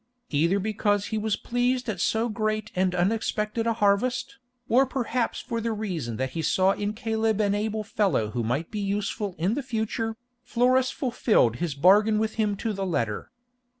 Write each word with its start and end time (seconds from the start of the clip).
Either 0.31 0.57
because 0.57 1.05
he 1.05 1.17
was 1.19 1.35
pleased 1.35 1.87
at 1.87 2.01
so 2.01 2.27
great 2.27 2.71
and 2.75 2.95
unexpected 2.95 3.67
a 3.67 3.73
harvest, 3.73 4.39
or 4.67 4.83
perhaps 4.83 5.39
for 5.39 5.61
the 5.61 5.71
reason 5.71 6.17
that 6.17 6.31
he 6.31 6.41
saw 6.41 6.71
in 6.71 6.91
Caleb 6.91 7.39
an 7.39 7.53
able 7.53 7.83
fellow 7.83 8.31
who 8.31 8.41
might 8.43 8.71
be 8.71 8.79
useful 8.79 9.35
in 9.37 9.53
the 9.53 9.61
future, 9.61 10.15
Florus 10.43 10.89
fulfilled 10.89 11.57
his 11.57 11.75
bargain 11.75 12.17
with 12.17 12.33
him 12.33 12.55
to 12.55 12.73
the 12.73 12.81
letter. 12.83 13.29